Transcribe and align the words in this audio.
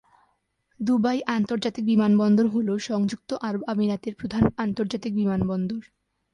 Dubai 0.79 1.19
আন্তর্জাতিক 1.27 1.83
বিমানবন্দর 1.85 2.45
হল 2.47 2.67
সংযুক্ত 2.79 3.29
আরব 3.41 3.61
আমিরাতের 3.67 4.13
প্রধান 4.15 4.43
আন্তর্জাতিক 4.57 5.11
বিমানবন্দর। 5.15 5.81